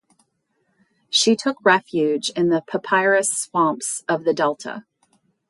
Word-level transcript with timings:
She 1.11 1.35
took 1.35 1.57
refuge 1.63 2.31
in 2.31 2.49
the 2.49 2.63
papyrus 2.67 3.29
swamps 3.37 4.03
of 4.09 4.23
the 4.23 4.33
Delta. 4.33 4.83